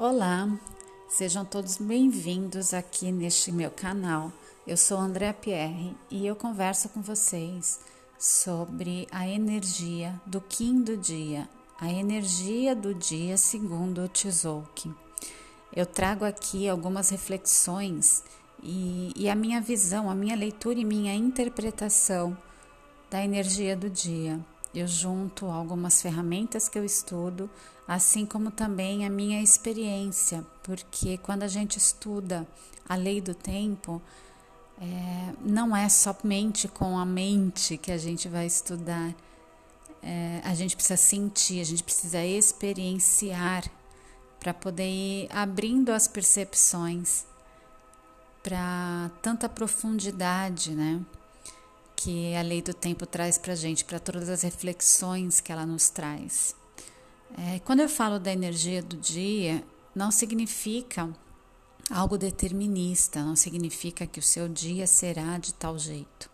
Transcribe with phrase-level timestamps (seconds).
[0.00, 0.48] Olá,
[1.08, 4.32] sejam todos bem-vindos aqui neste meu canal.
[4.64, 7.80] Eu sou Andréa Pierre e eu converso com vocês
[8.16, 11.48] sobre a energia do Kim do dia,
[11.80, 14.94] a energia do dia segundo o Tzolk'in.
[15.74, 18.22] Eu trago aqui algumas reflexões
[18.62, 22.38] e, e a minha visão, a minha leitura e minha interpretação
[23.10, 24.38] da energia do dia.
[24.74, 27.48] Eu junto algumas ferramentas que eu estudo,
[27.86, 32.46] assim como também a minha experiência, porque quando a gente estuda
[32.88, 34.00] a lei do tempo,
[34.80, 39.14] é, não é somente com a mente que a gente vai estudar,
[40.02, 43.64] é, a gente precisa sentir, a gente precisa experienciar
[44.38, 47.26] para poder ir abrindo as percepções
[48.42, 51.00] para tanta profundidade, né?
[52.00, 55.66] Que a lei do tempo traz para a gente, para todas as reflexões que ela
[55.66, 56.54] nos traz.
[57.36, 61.12] É, quando eu falo da energia do dia, não significa
[61.90, 66.30] algo determinista, não significa que o seu dia será de tal jeito.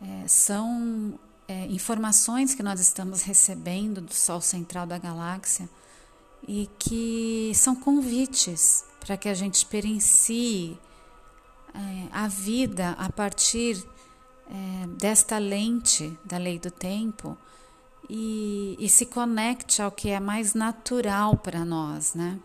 [0.00, 5.68] É, são é, informações que nós estamos recebendo do Sol central da galáxia
[6.48, 10.78] e que são convites para que a gente experiencie
[11.74, 13.84] é, a vida a partir
[14.48, 17.36] é, desta lente da lei do tempo
[18.08, 22.38] e, e se conecte ao que é mais natural para nós, né?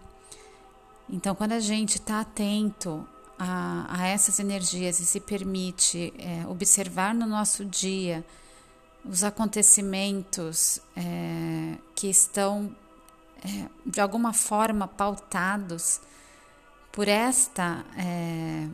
[1.09, 3.05] Então, quando a gente está atento
[3.37, 8.23] a, a, essas energias e se permite é, observar no nosso dia
[9.03, 12.75] os acontecimentos é, que estão
[13.43, 16.01] é, de alguma forma pautados
[16.91, 18.67] por esta é,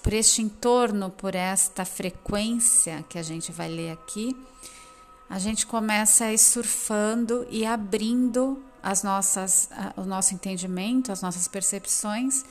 [0.00, 4.36] por este entorno, por esta frequência que a gente vai ler aqui,
[5.28, 11.48] a gente começa a ir surfando e abrindo as nossas, o nosso entendimento, as nossas
[11.48, 12.44] percepções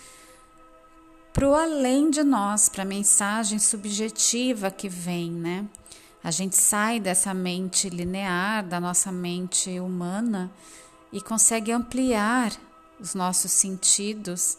[1.33, 5.65] para o além de nós, para a mensagem subjetiva que vem, né?
[6.23, 10.51] A gente sai dessa mente linear, da nossa mente humana
[11.11, 12.51] e consegue ampliar
[12.99, 14.57] os nossos sentidos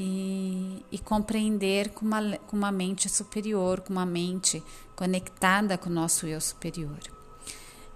[0.00, 4.62] e, e compreender com uma, com uma mente superior, com uma mente
[4.94, 7.00] conectada com o nosso eu superior.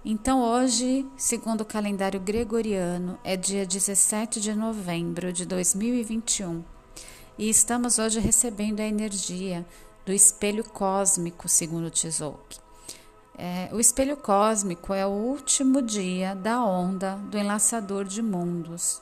[0.03, 6.61] Então, hoje, segundo o calendário gregoriano, é dia 17 de novembro de 2021
[7.37, 9.65] e estamos hoje recebendo a energia
[10.05, 12.61] do espelho cósmico, segundo Tzolk'in.
[13.35, 19.01] É, o espelho cósmico é o último dia da onda do enlaçador de mundos.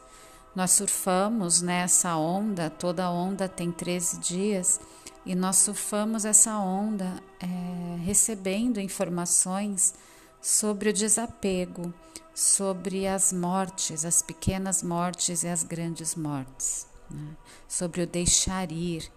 [0.53, 4.81] Nós surfamos nessa onda, toda onda tem 13 dias,
[5.25, 9.94] e nós surfamos essa onda é, recebendo informações
[10.41, 11.94] sobre o desapego,
[12.34, 17.38] sobre as mortes, as pequenas mortes e as grandes mortes, né?
[17.68, 19.09] sobre o deixar ir,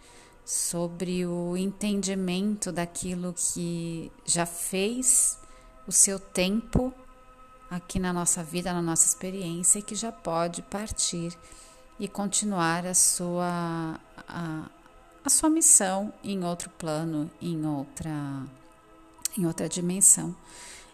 [0.45, 5.39] sobre o entendimento daquilo que já fez
[5.87, 6.93] o seu tempo
[7.75, 11.37] aqui na nossa vida, na nossa experiência e que já pode partir
[11.99, 14.71] e continuar a sua a,
[15.25, 18.13] a sua missão em outro plano, em outra
[19.37, 20.35] em outra dimensão.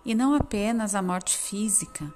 [0.05, 2.11] E não apenas a morte física,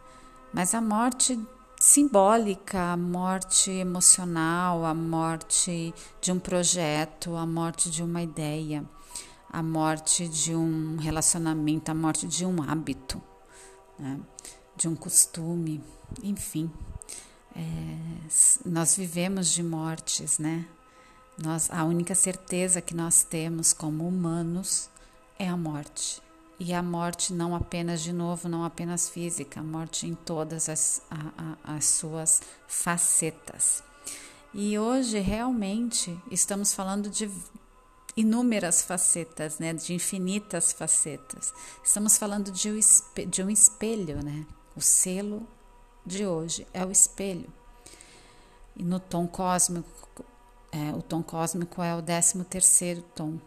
[0.52, 1.38] mas a morte
[1.78, 8.82] simbólica, a morte emocional, a morte de um projeto, a morte de uma ideia,
[9.52, 13.20] a morte de um relacionamento, a morte de um hábito,
[13.98, 14.20] né?
[14.76, 15.82] de um costume,
[16.22, 16.70] enfim.
[17.54, 17.96] É,
[18.64, 20.66] nós vivemos de mortes, né?
[21.38, 24.88] Nós, a única certeza que nós temos como humanos
[25.38, 26.22] é a morte.
[26.58, 31.02] E a morte não apenas, de novo, não apenas física, a morte em todas as,
[31.10, 33.82] a, a, as suas facetas.
[34.52, 37.28] E hoje realmente estamos falando de
[38.16, 41.52] inúmeras facetas, né, de infinitas facetas.
[41.82, 44.46] Estamos falando de um espelho, de um espelho né?
[44.76, 45.46] O selo
[46.04, 47.52] de hoje é o espelho.
[48.76, 50.24] E no tom cósmico,
[50.72, 53.38] é, o tom cósmico é o décimo terceiro tom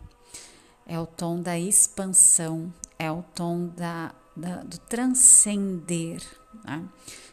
[0.88, 6.24] é o tom da expansão, é o tom da, da do transcender.
[6.64, 6.84] Né?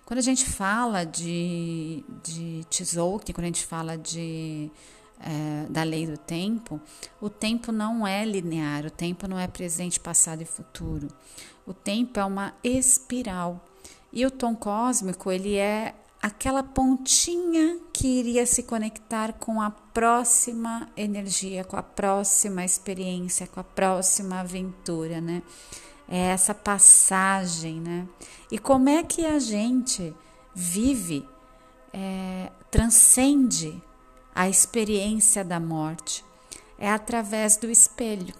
[0.04, 4.70] Quando a gente fala de, de Tzolk'in, quando a gente fala de,
[5.24, 6.78] é, da lei do tempo,
[7.18, 11.08] o tempo não é linear, o tempo não é presente, passado e futuro.
[11.66, 13.64] O tempo é uma espiral.
[14.12, 20.88] E o tom cósmico, ele é aquela pontinha que iria se conectar com a próxima
[20.94, 25.42] energia, com a próxima experiência, com a próxima aventura, né?
[26.06, 28.06] É essa passagem, né?
[28.52, 30.14] E como é que a gente
[30.54, 31.26] vive
[31.94, 33.82] é, transcende
[34.34, 36.24] a experiência da morte.
[36.78, 38.34] É através do espelho.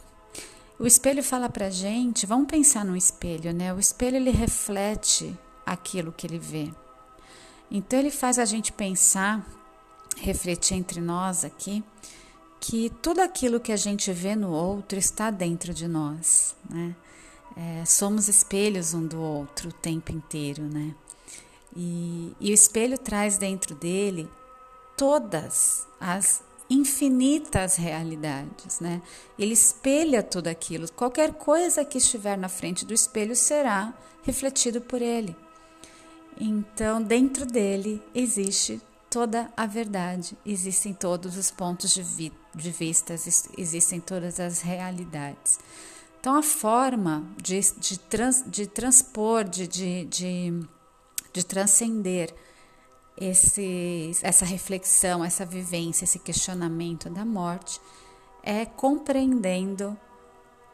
[0.79, 3.73] O espelho fala para gente, vamos pensar no espelho, né?
[3.73, 6.70] O espelho ele reflete aquilo que ele vê.
[7.70, 9.46] Então ele faz a gente pensar,
[10.17, 11.82] refletir entre nós aqui,
[12.61, 16.94] que tudo aquilo que a gente vê no outro está dentro de nós, né?
[17.56, 20.93] É, somos espelhos um do outro o tempo inteiro, né?
[21.76, 24.29] E, e o espelho traz dentro dele
[24.96, 29.02] todas as infinitas realidades, né?
[29.38, 30.91] Ele espelha tudo aquilo.
[30.93, 33.93] Qualquer coisa que estiver na frente do espelho será
[34.23, 35.37] refletido por ele.
[36.41, 43.14] Então, dentro dele existe toda a verdade, existem todos os pontos de, vi de vista,
[43.56, 45.58] existem todas as realidades.
[46.19, 50.61] Então, a forma de, de, trans, de transpor, de, de, de,
[51.32, 52.35] de transcender
[53.17, 57.81] esse, essa reflexão, essa vivência, esse questionamento da morte
[58.43, 59.97] é compreendendo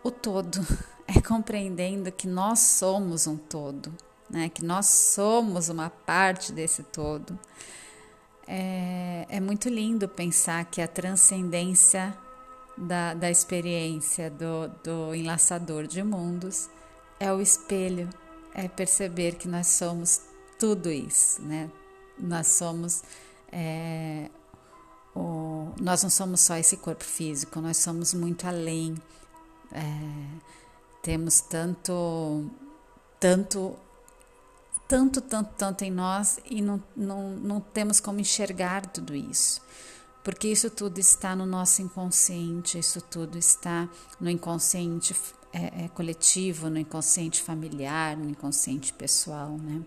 [0.03, 0.59] o todo,
[1.07, 3.93] é compreendendo que nós somos um todo,
[4.29, 4.49] né?
[4.49, 7.39] que nós somos uma parte desse todo.
[8.47, 12.17] É, é muito lindo pensar que a transcendência
[12.77, 16.69] da, da experiência do, do enlaçador de mundos
[17.21, 18.09] é o espelho,
[18.55, 20.23] é perceber que nós somos
[20.59, 21.71] tudo isso, né?
[22.21, 23.03] Nós somos.
[23.53, 24.29] É,
[25.15, 28.95] o, nós não somos só esse corpo físico, nós somos muito além.
[29.73, 29.81] É,
[31.03, 32.51] temos tanto,
[33.19, 33.77] tanto,
[34.87, 39.61] tanto, tanto, tanto em nós e não, não, não temos como enxergar tudo isso.
[40.23, 43.89] Porque isso tudo está no nosso inconsciente, isso tudo está
[44.21, 45.17] no inconsciente
[45.53, 49.83] é, é, coletivo, no inconsciente familiar, no inconsciente pessoal, né?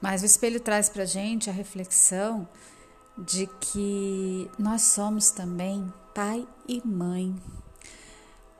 [0.00, 2.48] Mas o espelho traz para gente a reflexão
[3.16, 7.34] de que nós somos também pai e mãe.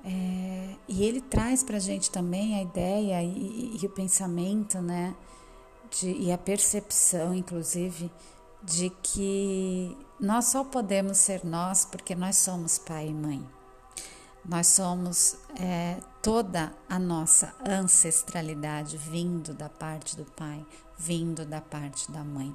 [0.05, 5.15] É, e ele traz para gente também a ideia e, e, e, o pensamento, né,
[5.91, 8.11] de, e a percepção, inclusive,
[8.63, 13.47] de que nós só podemos ser nós porque nós somos pai e mãe.
[14.45, 20.67] Nós somos é, toda a nossa ancestralidade vindo da parte do pai,
[20.99, 22.55] vindo da parte da mãe.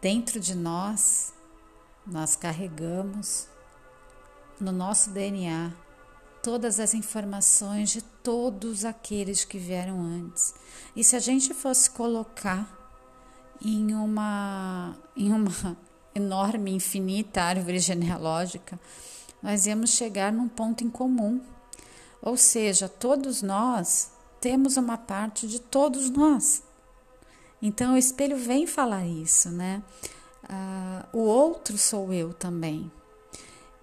[0.00, 1.34] Dentro de nós,
[2.06, 3.46] nós carregamos
[4.58, 5.72] no nosso DNA
[6.42, 10.54] todas as informações de todos aqueles que vieram antes.
[10.96, 12.66] E se a gente fosse colocar
[13.60, 15.76] em uma, em uma
[16.14, 18.78] enorme, infinita árvore genealógica,
[19.42, 21.40] nós íamos chegar num ponto em comum.
[22.20, 26.62] Ou seja, todos nós temos uma parte de todos nós.
[27.60, 29.82] Então o espelho vem falar isso, né?
[30.48, 32.90] Ah, o outro sou eu também.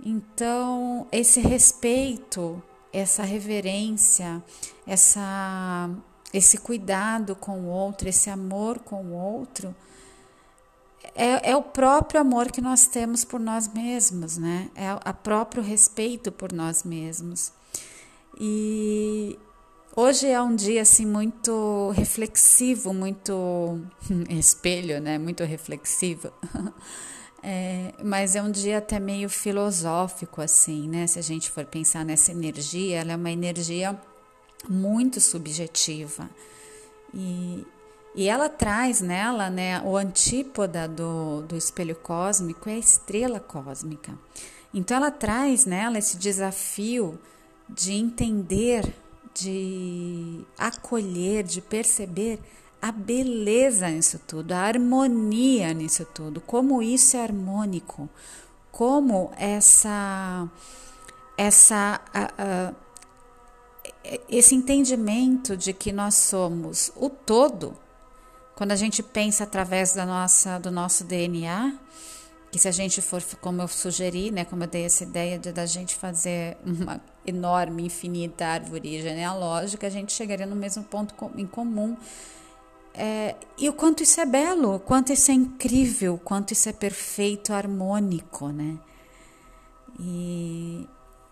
[0.03, 2.61] Então, esse respeito,
[2.91, 4.43] essa reverência,
[4.85, 5.89] essa,
[6.33, 9.75] esse cuidado com o outro, esse amor com o outro,
[11.15, 14.69] é, é o próprio amor que nós temos por nós mesmos, né?
[14.75, 17.53] É o próprio respeito por nós mesmos.
[18.37, 19.39] E
[19.95, 23.79] hoje é um dia assim muito reflexivo, muito
[24.29, 25.17] espelho, né?
[25.17, 26.31] Muito reflexivo.
[27.47, 31.05] É, mas é um dia até meio filosófico, assim, né?
[31.05, 33.95] Se a gente for pensar nessa energia, ela é uma energia
[34.67, 36.27] muito subjetiva.
[37.13, 37.63] E,
[38.15, 44.17] e ela traz nela, né, o antípoda do, do espelho cósmico é a estrela cósmica.
[44.73, 47.19] Então ela traz nela esse desafio
[47.67, 48.95] de entender,
[49.33, 52.39] de acolher, de perceber
[52.81, 58.09] a beleza nisso tudo, a harmonia nisso tudo, como isso é harmônico,
[58.71, 60.49] como essa
[61.37, 61.99] essa
[64.29, 67.84] esse entendimento de que nós somos o todo
[68.55, 71.77] quando a gente pensa através da nossa, do nosso DNA,
[72.51, 75.51] que se a gente for, como eu sugeri, né, como eu dei essa ideia de
[75.51, 81.45] da gente fazer uma enorme, infinita árvore genealógica, a gente chegaria no mesmo ponto em
[81.45, 81.97] comum.
[82.93, 86.69] É, e o quanto isso é belo, o quanto isso é incrível, o quanto isso
[86.69, 88.77] é perfeito, harmônico, né?
[89.99, 90.87] E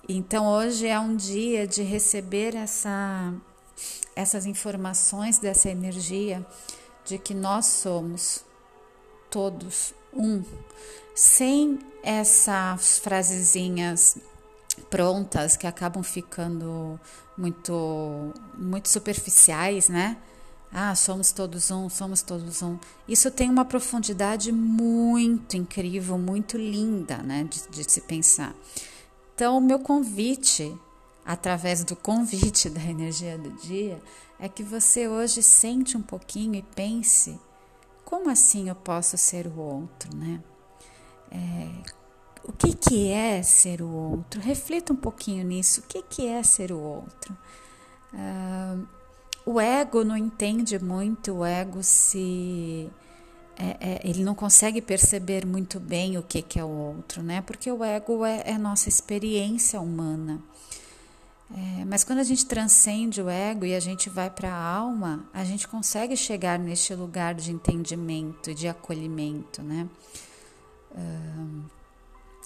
[0.10, 3.34] então hoje é um dia de receber essa,
[4.14, 6.46] essas informações dessa energia
[7.06, 8.44] de que nós somos
[9.30, 10.44] todos um,
[11.16, 14.18] sem essas frasezinhas
[14.90, 17.00] prontas que acabam ficando
[17.38, 20.18] muito muito superficiais, né?
[20.72, 22.80] Ah, somos todos um, somos todos um.
[23.08, 28.56] Isso tem uma profundidade muito incrível, muito linda, né, de, de se pensar.
[29.36, 30.76] Então, o meu convite,
[31.26, 34.02] através do convite da energia do dia,
[34.40, 37.40] é que você hoje sente um pouquinho e pense:
[38.04, 40.42] como assim eu posso ser o outro, né?
[41.32, 41.70] É,
[42.44, 44.42] o que, que é ser o outro?
[44.42, 45.80] Reflita um pouquinho nisso.
[45.80, 47.36] O que, que é ser o outro?
[48.14, 48.86] Uh,
[49.46, 52.90] o ego não entende muito, o ego se.
[53.56, 57.42] É, é, ele não consegue perceber muito bem o que, que é o outro, né?
[57.42, 60.42] Porque o ego é, é nossa experiência humana.
[61.56, 65.30] É, mas quando a gente transcende o ego e a gente vai para a alma,
[65.34, 69.88] a gente consegue chegar neste lugar de entendimento de acolhimento, né?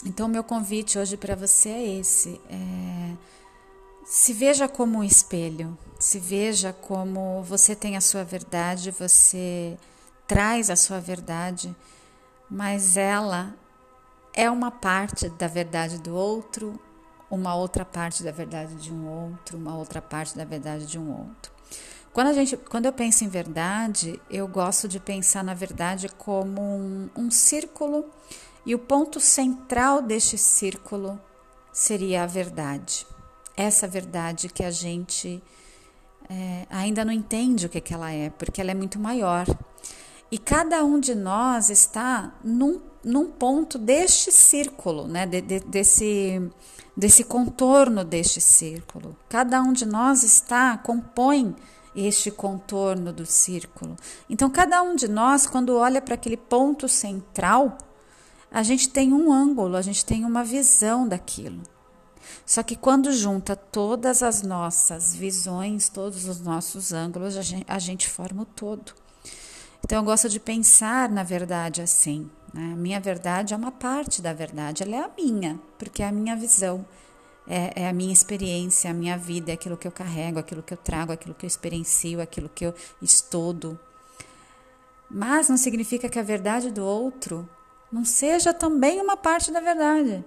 [0.06, 3.14] Então, meu convite hoje para você é esse: é,
[4.06, 9.78] se veja como um espelho, se veja como você tem a sua verdade, você
[10.28, 11.76] traz a sua verdade,
[12.50, 13.54] mas ela
[14.34, 16.80] é uma parte da verdade do outro,
[17.30, 21.10] uma outra parte da verdade de um outro, uma outra parte da verdade de um
[21.12, 21.52] outro.
[22.14, 26.62] Quando, a gente, quando eu penso em verdade, eu gosto de pensar na verdade como
[26.62, 28.06] um, um círculo
[28.66, 31.20] e o ponto central deste círculo
[31.72, 33.06] seria a verdade.
[33.56, 35.42] Essa verdade que a gente
[36.30, 39.46] é, ainda não entende o que, que ela é, porque ela é muito maior.
[40.32, 45.26] E cada um de nós está num, num ponto deste círculo, né?
[45.26, 46.52] De, de, desse,
[46.96, 49.16] desse contorno deste círculo.
[49.30, 51.56] Cada um de nós está, compõe
[51.96, 53.96] este contorno do círculo.
[54.30, 57.78] Então, cada um de nós, quando olha para aquele ponto central,
[58.52, 61.62] a gente tem um ângulo, a gente tem uma visão daquilo.
[62.46, 67.80] Só que quando junta todas as nossas visões, todos os nossos ângulos, a gente, a
[67.80, 68.94] gente forma o todo.
[69.88, 72.30] Então eu gosto de pensar na verdade assim.
[72.54, 72.74] Né?
[72.74, 76.12] A minha verdade é uma parte da verdade, ela é a minha, porque é a
[76.12, 76.86] minha visão,
[77.48, 80.62] é, é, a minha experiência, é a minha vida, é aquilo que eu carrego, aquilo
[80.62, 83.80] que eu trago, aquilo que eu experiencio, aquilo que eu estudo.
[85.10, 87.50] Mas não significa que a verdade do outro
[87.90, 90.22] não seja também uma parte da verdade.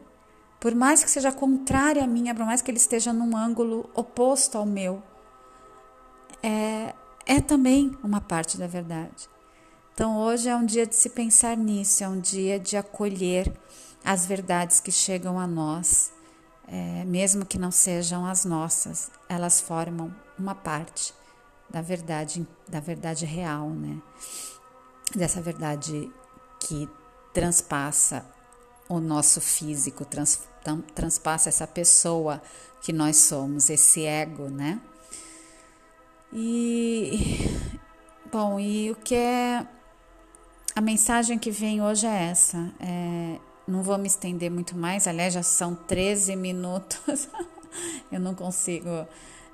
[0.59, 4.57] Por mais que seja contrária à minha, por mais que ele esteja num ângulo oposto
[4.57, 5.03] ao meu,
[6.43, 6.95] é,
[7.27, 9.29] é também uma parte da verdade.
[10.01, 13.53] Então hoje é um dia de se pensar nisso, é um dia de acolher
[14.03, 16.11] as verdades que chegam a nós,
[16.67, 21.13] é, mesmo que não sejam as nossas, elas formam uma parte
[21.69, 24.01] da verdade, da verdade real, né?
[25.15, 26.11] Dessa verdade
[26.61, 26.89] que
[27.35, 28.25] transpassa
[28.89, 30.41] o nosso físico, trans,
[30.95, 32.41] transpassa essa pessoa
[32.81, 34.81] que nós somos, esse ego, né?
[36.33, 37.21] E
[38.33, 39.67] bom, e o que é
[40.75, 42.73] a mensagem que vem hoje é essa.
[42.81, 47.29] É, não vou me estender muito mais, aliás, já são 13 minutos.
[48.11, 49.07] Eu não consigo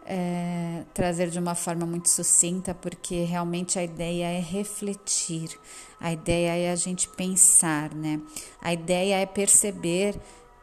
[0.06, 5.58] é, trazer de uma forma muito sucinta, porque realmente a ideia é refletir,
[6.00, 8.20] a ideia é a gente pensar, né?
[8.61, 10.18] A ideia é perceber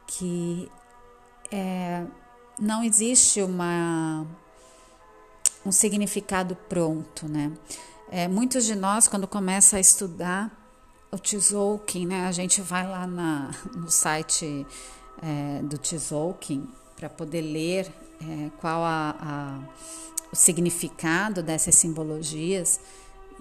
[0.07, 0.71] que
[1.51, 2.05] é,
[2.59, 4.25] não existe uma,
[5.65, 7.51] um significado pronto, né?
[8.15, 10.55] É, muitos de nós, quando começa a estudar
[11.11, 12.27] o Tzolk'in, né?
[12.27, 14.67] A gente vai lá na, no site
[15.19, 17.91] é, do Tzolk'in para poder ler
[18.21, 19.59] é, qual a, a,
[20.31, 22.79] o significado dessas simbologias.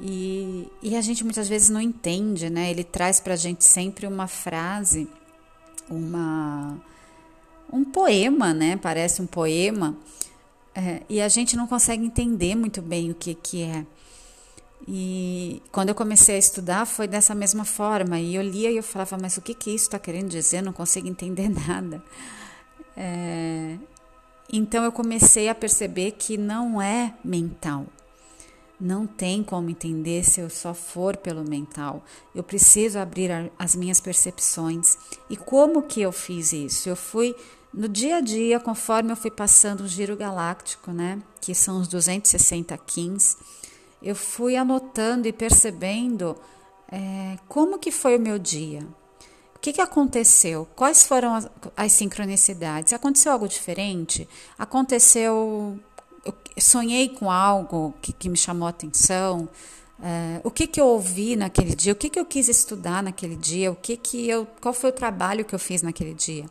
[0.00, 2.70] E, e, a gente muitas vezes não entende, né?
[2.70, 5.06] Ele traz para a gente sempre uma frase,
[5.90, 6.80] uma,
[7.70, 8.78] um poema, né?
[8.78, 9.98] Parece um poema,
[10.74, 13.84] é, e a gente não consegue entender muito bem o que, que é.
[14.86, 18.82] E quando eu comecei a estudar foi dessa mesma forma, e eu lia e eu
[18.82, 20.58] falava, mas o que, que isso está querendo dizer?
[20.58, 22.02] Eu não consigo entender nada.
[22.96, 23.76] É,
[24.52, 27.86] então eu comecei a perceber que não é mental.
[28.80, 32.04] Não tem como entender se eu só for pelo mental.
[32.34, 34.98] Eu preciso abrir as minhas percepções.
[35.30, 36.88] E como que eu fiz isso?
[36.88, 37.36] Eu fui
[37.72, 41.88] no dia a dia, conforme eu fui passando o giro galáctico, né, que são os
[41.88, 43.36] 260 Kins,
[44.02, 46.36] eu fui anotando e percebendo
[46.90, 48.86] é, como que foi o meu dia,
[49.62, 50.66] que, que aconteceu?
[50.74, 52.92] Quais foram as, as sincronicidades?
[52.92, 54.28] Aconteceu algo diferente?
[54.58, 55.78] Aconteceu.
[56.24, 59.48] Eu sonhei com algo que, que me chamou a atenção?
[60.02, 61.92] É, o que, que eu ouvi naquele dia?
[61.92, 63.70] O que, que eu quis estudar naquele dia?
[63.70, 66.44] O que que eu, qual foi o trabalho que eu fiz naquele dia?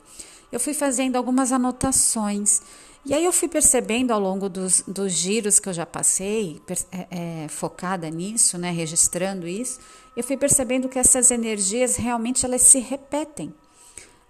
[0.52, 2.62] Eu fui fazendo algumas anotações
[3.06, 7.08] E aí eu fui percebendo ao longo dos, dos giros que eu já passei, é,
[7.44, 9.80] é, focada nisso, né, registrando isso,
[10.16, 13.54] eu fui percebendo que essas energias realmente elas se repetem.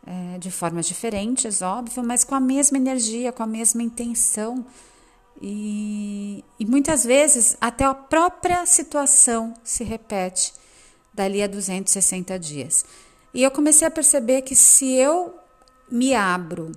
[0.04, 4.66] É, de formas diferentes, óbvio, mas com a mesma energia, com a mesma intenção.
[5.40, 10.54] E, e muitas vezes até a própria situação se repete
[11.14, 12.86] dali a 260 dias.
[13.34, 15.36] E eu comecei a perceber que se eu
[15.92, 16.72] me abro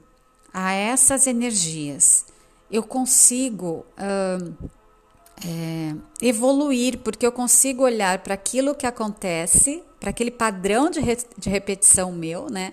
[0.52, 2.26] a essas energias,
[2.70, 4.54] eu consigo uh,
[5.44, 11.16] é, evoluir, porque eu consigo olhar para aquilo que acontece, para aquele padrão de, re,
[11.36, 12.72] de repetição meu, né?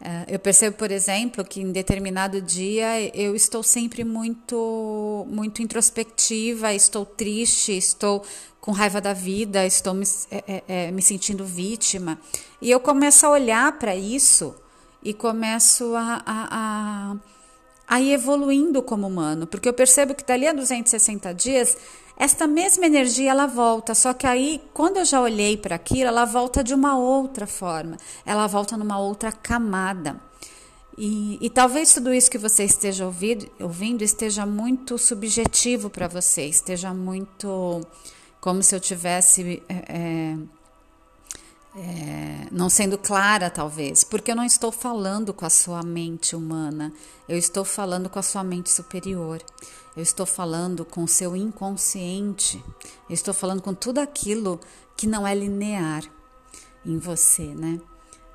[0.00, 6.72] Uh, eu percebo, por exemplo, que em determinado dia eu estou sempre muito, muito introspectiva,
[6.72, 8.24] estou triste, estou
[8.62, 12.18] com raiva da vida, estou me, é, é, me sentindo vítima.
[12.62, 14.54] E eu começo a olhar para isso
[15.02, 17.16] e começo a, a, a,
[17.88, 21.76] a ir evoluindo como humano, porque eu percebo que dali a 260 dias,
[22.16, 26.26] esta mesma energia ela volta, só que aí, quando eu já olhei para aquilo, ela
[26.26, 30.20] volta de uma outra forma, ela volta numa outra camada.
[30.98, 36.42] E, e, talvez tudo isso que você esteja ouvindo, ouvindo esteja muito subjetivo para você,
[36.44, 37.80] esteja muito
[38.38, 40.36] como se eu tivesse é, é,
[41.74, 46.92] é, não sendo clara, talvez, porque eu não estou falando com a sua mente humana,
[47.28, 49.40] eu estou falando com a sua mente superior,
[49.96, 52.62] eu estou falando com o seu inconsciente,
[53.08, 54.60] eu estou falando com tudo aquilo
[54.96, 56.02] que não é linear
[56.84, 57.80] em você, né?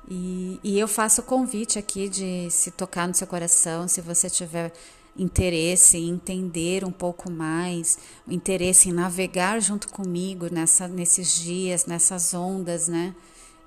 [0.08, 4.30] E, e eu faço o convite aqui de se tocar no seu coração, se você
[4.30, 4.72] tiver
[5.18, 12.34] interesse em entender um pouco mais, interesse em navegar junto comigo nessa, nesses dias, nessas
[12.34, 13.14] ondas, né?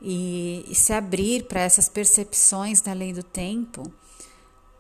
[0.02, 3.84] E, e se abrir para essas percepções da lei do tempo,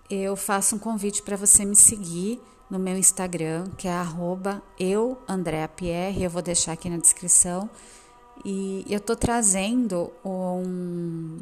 [0.09, 5.17] eu faço um convite para você me seguir no meu Instagram, que é arroba eu,
[6.29, 7.69] vou deixar aqui na descrição.
[8.45, 11.39] E eu estou trazendo um,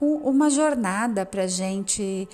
[0.00, 2.28] um, uma jornada para gente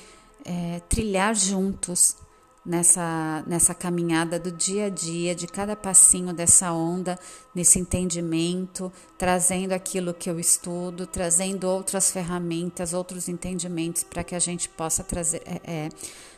[0.44, 2.16] é, trilhar juntos
[2.64, 7.18] nessa, nessa caminhada do dia a dia, de cada passinho dessa onda,
[7.54, 14.38] nesse entendimento, trazendo aquilo que eu estudo, trazendo outras ferramentas, outros entendimentos para que a
[14.38, 15.88] gente possa trazer, é, é,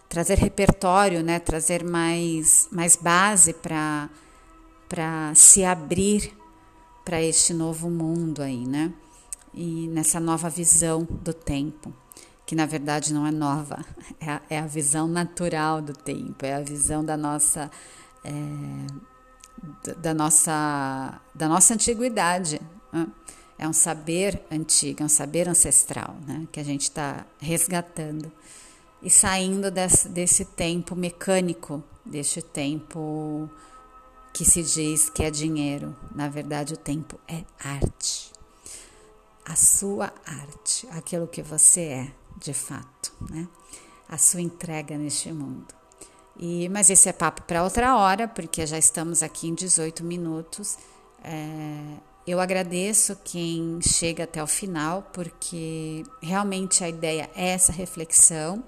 [0.09, 1.39] trazer repertório, né?
[1.39, 4.09] trazer mais, mais base para
[5.35, 6.33] se abrir
[7.05, 8.91] para este novo mundo aí, né?
[9.53, 11.93] E nessa nova visão do tempo
[12.47, 13.85] que na verdade não é nova,
[14.21, 17.71] é a, é a visão natural do tempo, é a visão da nossa.
[18.25, 18.31] É,
[19.99, 22.61] da nossa, da nossa antiguidade.
[22.93, 23.07] Né?
[23.59, 26.47] É um saber antigo, é um saber ancestral né?
[26.51, 28.31] que a gente está resgatando
[29.03, 33.49] e saindo desse, desse tempo mecânico, deste tempo
[34.33, 35.95] que se diz que é dinheiro.
[36.15, 38.33] Na verdade, o tempo é arte.
[39.45, 43.49] A sua arte, aquilo que você é de fato, né?
[44.09, 45.75] A sua entrega neste mundo.
[46.37, 50.77] E, mas esse é papo para outra hora, porque já estamos aqui em 18 minutos.
[51.23, 58.65] É, eu agradeço quem chega até o final, porque realmente a ideia é essa reflexão.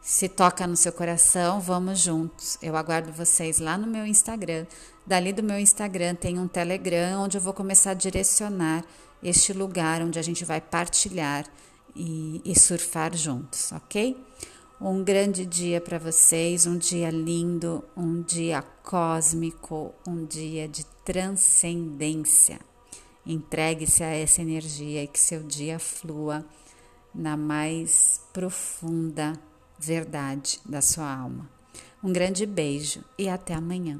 [0.00, 2.56] Se toca no seu coração, vamos juntos.
[2.62, 4.66] Eu aguardo vocês lá no meu Instagram.
[5.04, 8.84] Dali do meu Instagram tem um Telegram onde eu vou começar a direcionar
[9.22, 11.44] este lugar onde a gente vai partilhar
[11.96, 14.16] e, e surfar juntos, ok?
[14.80, 22.60] Um grande dia para vocês, um dia lindo, um dia cósmico, um dia de transcendência.
[23.24, 26.44] Entregue-se a essa energia e que seu dia flua
[27.14, 29.32] na mais profunda
[29.78, 31.48] verdade da sua alma.
[32.04, 33.98] Um grande beijo e até amanhã.